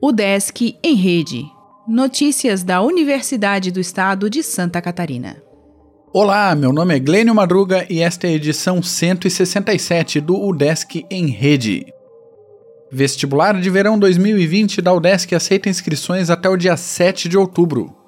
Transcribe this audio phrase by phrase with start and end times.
[0.00, 1.44] O Desk em Rede.
[1.86, 5.42] Notícias da Universidade do Estado de Santa Catarina.
[6.12, 11.28] Olá, meu nome é Glênio Madruga e esta é a edição 167 do UDESC em
[11.28, 11.86] Rede.
[12.90, 18.01] Vestibular de Verão 2020 da UDESC aceita inscrições até o dia 7 de outubro.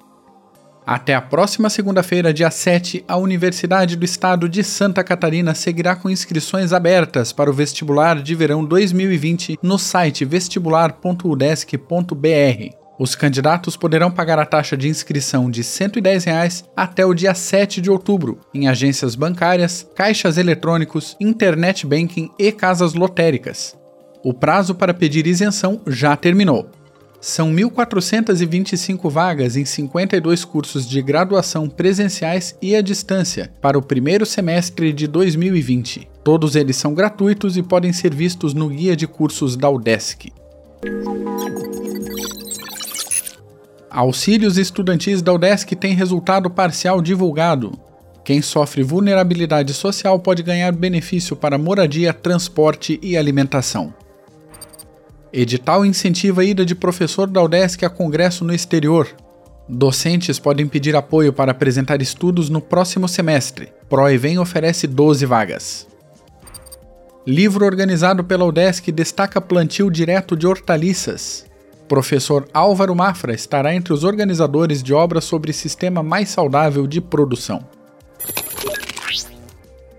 [0.85, 6.11] Até a próxima segunda-feira, dia 7, a Universidade do Estado de Santa Catarina seguirá com
[6.11, 12.75] inscrições abertas para o vestibular de verão 2020 no site vestibular.udesc.br.
[12.99, 17.81] Os candidatos poderão pagar a taxa de inscrição de 110 reais até o dia 7
[17.81, 23.75] de outubro, em agências bancárias, caixas eletrônicos, internet banking e casas lotéricas.
[24.23, 26.69] O prazo para pedir isenção já terminou.
[27.19, 34.25] São 1.425 vagas em 52 cursos de graduação presenciais e à distância para o primeiro
[34.25, 36.07] semestre de 2020.
[36.23, 40.31] Todos eles são gratuitos e podem ser vistos no guia de cursos da UDESC.
[43.89, 47.71] Auxílios estudantis da UDESC têm resultado parcial divulgado.
[48.25, 53.93] Quem sofre vulnerabilidade social pode ganhar benefício para moradia, transporte e alimentação.
[55.37, 59.05] Edital incentiva a ida de professor da UDESC a congresso no exterior.
[59.67, 63.73] Docentes podem pedir apoio para apresentar estudos no próximo semestre.
[63.89, 65.87] ProEvem oferece 12 vagas.
[67.27, 71.45] Livro organizado pela UDESC destaca plantio direto de hortaliças.
[71.85, 77.59] Professor Álvaro Mafra estará entre os organizadores de obras sobre sistema mais saudável de produção.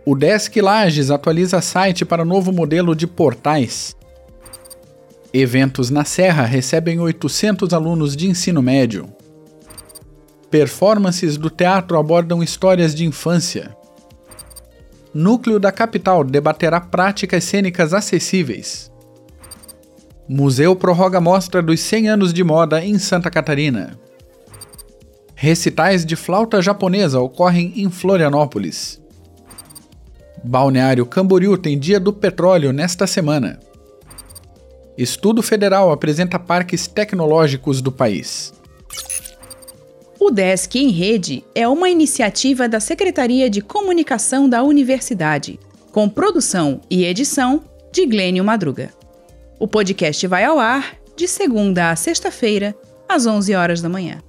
[0.03, 3.96] O Desk Lages atualiza site para novo modelo de portais.
[5.39, 9.07] Eventos na Serra recebem 800 alunos de ensino médio.
[10.51, 13.77] Performances do teatro abordam histórias de infância.
[15.13, 18.91] Núcleo da capital debaterá práticas cênicas acessíveis.
[20.27, 23.99] Museu prorroga mostra dos 100 anos de moda em Santa Catarina.
[25.35, 28.99] Recitais de flauta japonesa ocorrem em Florianópolis.
[30.43, 33.61] Balneário Camboriú tem Dia do Petróleo nesta semana.
[34.97, 38.55] Estudo Federal apresenta parques tecnológicos do país.
[40.19, 45.61] O Desk em Rede é uma iniciativa da Secretaria de Comunicação da Universidade,
[45.93, 47.63] com produção e edição
[47.93, 48.91] de Glênio Madruga.
[49.61, 52.75] O podcast vai ao ar de segunda a sexta-feira,
[53.09, 54.23] às 11 horas da manhã.